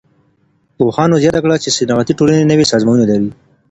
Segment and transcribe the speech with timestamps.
[0.77, 3.29] پوهانو زياته کړه چي صنعتي ټولني نوي سازمانونه لري.